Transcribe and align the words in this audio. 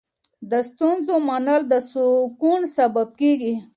د 0.51 0.53
ستونزو 0.69 1.15
منل 1.27 1.61
د 1.71 1.73
سکون 1.91 2.61
سبب 2.77 3.07
کېږي. 3.19 3.53